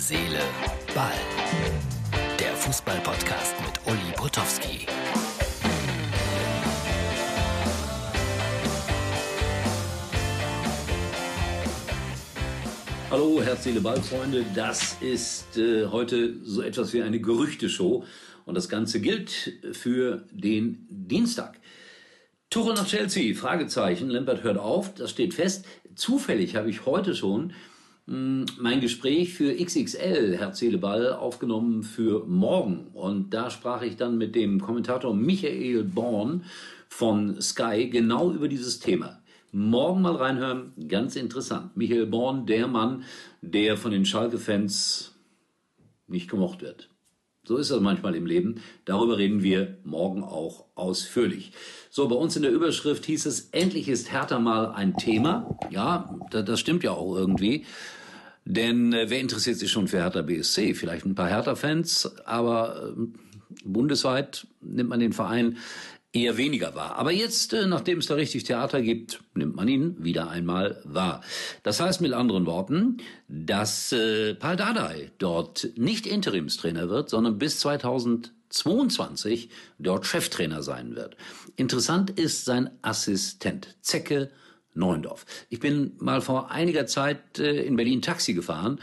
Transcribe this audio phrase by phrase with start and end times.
[0.00, 0.40] Seele,
[0.94, 1.12] Ball.
[2.38, 4.86] Der Fußball-Podcast mit Uli Potowski.
[13.10, 14.46] Hallo, Herz, Seele, Ball, Freunde.
[14.54, 18.02] Das ist äh, heute so etwas wie eine Gerüchteshow.
[18.46, 21.60] Und das Ganze gilt für den Dienstag.
[22.48, 24.08] Tuchel nach Chelsea, Fragezeichen.
[24.08, 25.66] Lambert hört auf, das steht fest.
[25.94, 27.52] Zufällig habe ich heute schon
[28.10, 32.88] mein Gespräch für XXL, Herz, Seele, Ball, aufgenommen für morgen.
[32.92, 36.42] Und da sprach ich dann mit dem Kommentator Michael Born
[36.88, 39.20] von Sky genau über dieses Thema.
[39.52, 41.76] Morgen mal reinhören, ganz interessant.
[41.76, 43.04] Michael Born, der Mann,
[43.42, 45.14] der von den Schalke-Fans
[46.08, 46.90] nicht gemocht wird.
[47.44, 48.60] So ist das manchmal im Leben.
[48.86, 51.52] Darüber reden wir morgen auch ausführlich.
[51.90, 55.56] So, bei uns in der Überschrift hieß es, endlich ist Hertha mal ein Thema.
[55.70, 57.66] Ja, das stimmt ja auch irgendwie.
[58.44, 60.74] Denn äh, wer interessiert sich schon für Hertha BSC?
[60.74, 63.02] Vielleicht ein paar Hertha-Fans, aber äh,
[63.64, 65.58] bundesweit nimmt man den Verein
[66.12, 66.96] eher weniger wahr.
[66.96, 71.22] Aber jetzt, äh, nachdem es da richtig Theater gibt, nimmt man ihn wieder einmal wahr.
[71.62, 72.96] Das heißt mit anderen Worten,
[73.28, 81.16] dass äh, Paul Dardai dort nicht Interimstrainer wird, sondern bis 2022 dort Cheftrainer sein wird.
[81.56, 84.30] Interessant ist sein Assistent, Zecke
[84.74, 85.26] Neuendorf.
[85.48, 88.78] Ich bin mal vor einiger Zeit äh, in Berlin Taxi gefahren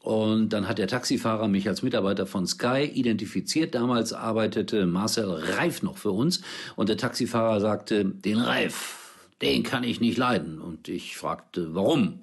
[0.00, 3.74] und dann hat der Taxifahrer mich als Mitarbeiter von Sky identifiziert.
[3.74, 6.40] Damals arbeitete Marcel Reif noch für uns.
[6.76, 10.60] Und der Taxifahrer sagte, den Reif, den kann ich nicht leiden.
[10.60, 12.20] Und ich fragte, warum?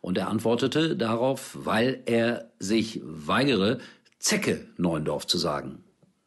[0.00, 3.78] Und er antwortete darauf, weil er sich weigere,
[4.18, 5.84] Zecke Neuendorf zu sagen.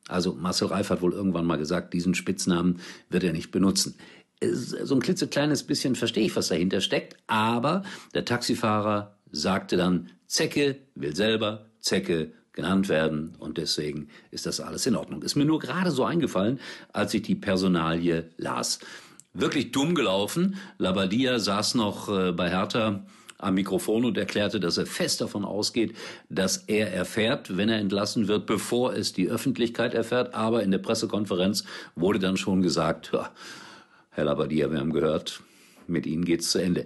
[0.08, 3.96] Also Marcel Reif hat wohl irgendwann mal gesagt, diesen Spitznamen wird er nicht benutzen
[4.44, 10.78] so ein klitzekleines bisschen verstehe ich, was dahinter steckt, aber der Taxifahrer sagte dann, Zecke
[10.96, 15.22] will selber Zecke genannt werden und deswegen ist das alles in Ordnung.
[15.24, 16.60] Ist mir nur gerade so eingefallen,
[16.92, 18.80] als ich die Personalie las.
[19.34, 20.56] Wirklich dumm gelaufen.
[20.78, 23.06] Labadia saß noch äh, bei Hertha
[23.38, 25.96] am Mikrofon und erklärte, dass er fest davon ausgeht,
[26.30, 30.36] dass er erfährt, wenn er entlassen wird, bevor es die Öffentlichkeit erfährt.
[30.36, 31.64] Aber in der Pressekonferenz
[31.96, 33.14] wurde dann schon gesagt,
[34.14, 35.42] Herr Labadia, wir haben gehört,
[35.88, 36.84] mit Ihnen geht's zu Ende.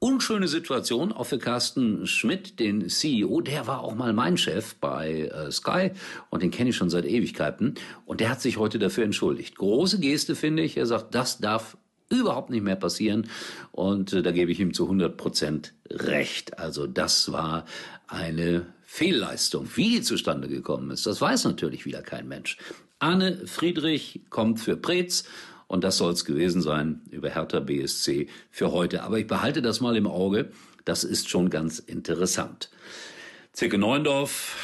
[0.00, 5.28] Unschöne Situation, auch für Carsten Schmidt, den CEO, der war auch mal mein Chef bei
[5.28, 5.92] äh, Sky
[6.30, 7.76] und den kenne ich schon seit Ewigkeiten
[8.06, 9.56] und der hat sich heute dafür entschuldigt.
[9.56, 11.76] Große Geste finde ich, er sagt, das darf
[12.08, 13.28] überhaupt nicht mehr passieren
[13.70, 16.58] und äh, da gebe ich ihm zu 100 Prozent recht.
[16.58, 17.66] Also das war
[18.08, 19.68] eine Fehlleistung.
[19.76, 22.56] Wie die zustande gekommen ist, das weiß natürlich wieder kein Mensch.
[22.98, 25.22] Anne Friedrich kommt für Preetz
[25.68, 29.04] und das soll es gewesen sein über Hertha BSC für heute.
[29.04, 30.50] Aber ich behalte das mal im Auge.
[30.84, 32.70] Das ist schon ganz interessant.
[33.52, 34.56] Zirke Neuendorf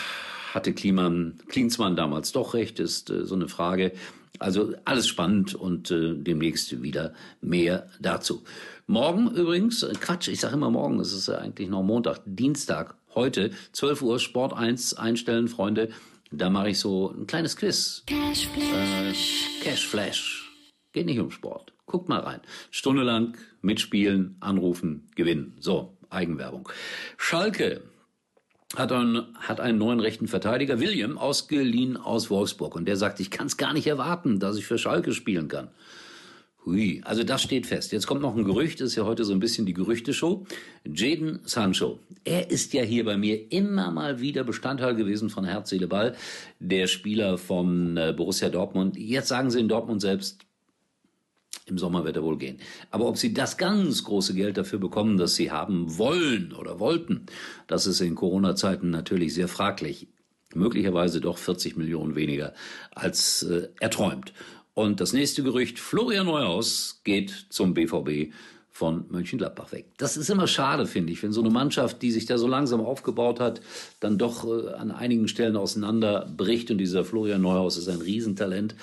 [0.54, 3.92] hatte Kliman, Klinsmann damals doch recht, ist äh, so eine Frage.
[4.38, 8.42] Also alles spannend und äh, demnächst wieder mehr dazu.
[8.86, 12.94] Morgen übrigens, äh, Quatsch, ich sage immer morgen, es ist ja eigentlich noch Montag, Dienstag,
[13.14, 15.90] heute, 12 Uhr, Sport 1 einstellen, Freunde.
[16.30, 18.02] Da mache ich so ein kleines Quiz.
[18.06, 19.60] Cashflash.
[19.60, 20.43] Äh, Cashflash.
[20.94, 21.72] Geht nicht um Sport.
[21.86, 22.40] Guckt mal rein.
[22.70, 25.56] Stunde lang mitspielen, anrufen, gewinnen.
[25.58, 26.68] So, Eigenwerbung.
[27.16, 27.82] Schalke
[28.76, 32.76] hat einen, hat einen neuen rechten Verteidiger, William, ausgeliehen aus Wolfsburg.
[32.76, 35.68] Und der sagt, ich kann es gar nicht erwarten, dass ich für Schalke spielen kann.
[36.64, 37.90] Hui, also das steht fest.
[37.90, 40.46] Jetzt kommt noch ein Gerücht, das ist ja heute so ein bisschen die Gerüchteshow.
[40.86, 45.70] Jaden Sancho, er ist ja hier bei mir immer mal wieder Bestandteil gewesen von Herz,
[45.70, 46.14] Seele, Ball,
[46.60, 48.96] der Spieler von äh, Borussia Dortmund.
[48.96, 50.46] Jetzt sagen sie in Dortmund selbst,
[51.66, 52.58] im Sommer wird er wohl gehen.
[52.90, 57.26] Aber ob sie das ganz große Geld dafür bekommen, das sie haben wollen oder wollten,
[57.66, 60.08] das ist in Corona-Zeiten natürlich sehr fraglich.
[60.54, 62.54] Möglicherweise doch 40 Millionen weniger
[62.92, 64.32] als äh, erträumt.
[64.74, 68.32] Und das nächste Gerücht, Florian Neuhaus geht zum BVB
[68.70, 69.86] von Mönchengladbach weg.
[69.98, 72.80] Das ist immer schade, finde ich, wenn so eine Mannschaft, die sich da so langsam
[72.80, 73.60] aufgebaut hat,
[74.00, 76.70] dann doch äh, an einigen Stellen auseinanderbricht.
[76.72, 78.74] Und dieser Florian Neuhaus ist ein Riesentalent.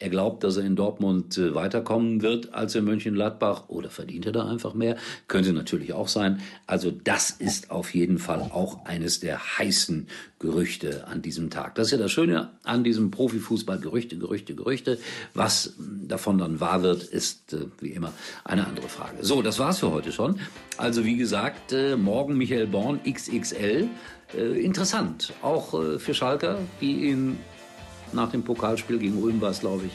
[0.00, 4.32] Er glaubt, dass er in Dortmund äh, weiterkommen wird als in Mönchengladbach oder verdient er
[4.32, 4.96] da einfach mehr?
[5.28, 6.40] Könnte natürlich auch sein.
[6.66, 10.08] Also das ist auf jeden Fall auch eines der heißen
[10.40, 11.76] Gerüchte an diesem Tag.
[11.76, 13.78] Das ist ja das Schöne an diesem Profifußball.
[13.78, 14.98] Gerüchte, Gerüchte, Gerüchte.
[15.32, 18.12] Was davon dann wahr wird, ist äh, wie immer
[18.44, 19.18] eine andere Frage.
[19.20, 20.40] So, das war's für heute schon.
[20.76, 23.88] Also wie gesagt, äh, morgen Michael Born XXL.
[24.36, 25.32] interessant.
[25.42, 27.38] Auch für Schalker, die ihn
[28.14, 29.92] nach dem Pokalspiel gegen Ulm war es, glaube ich,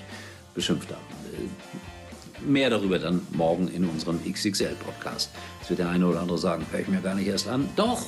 [0.54, 1.02] beschimpft haben.
[1.34, 5.32] Äh, mehr darüber dann morgen in unserem XXL-Podcast.
[5.60, 7.70] Jetzt wird der eine oder andere sagen, höre ich mir gar nicht erst an.
[7.76, 8.06] Doch,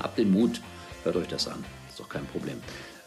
[0.00, 0.60] habt den Mut,
[1.04, 1.64] Hört euch das an.
[1.88, 2.58] Ist doch kein Problem.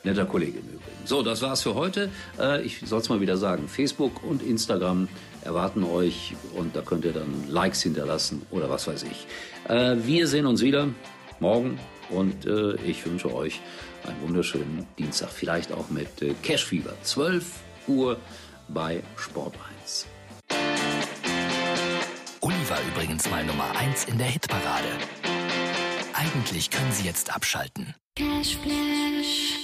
[0.03, 0.97] Netter Kollege im Übrigen.
[1.05, 2.09] So, das war's für heute.
[2.39, 3.67] Äh, ich soll es mal wieder sagen.
[3.67, 5.07] Facebook und Instagram
[5.43, 9.27] erwarten euch und da könnt ihr dann Likes hinterlassen oder was weiß ich.
[9.69, 10.87] Äh, wir sehen uns wieder
[11.39, 11.77] morgen
[12.11, 13.59] und äh, ich wünsche euch
[14.05, 15.29] einen wunderschönen Dienstag.
[15.29, 16.09] Vielleicht auch mit
[16.43, 16.93] Cashfieber.
[17.03, 17.45] 12
[17.87, 18.17] Uhr
[18.67, 20.07] bei Sport 1.
[22.41, 24.89] Uli war übrigens mal Nummer 1 in der Hitparade.
[26.13, 27.95] Eigentlich können Sie jetzt abschalten.
[28.15, 29.60] Cashflash.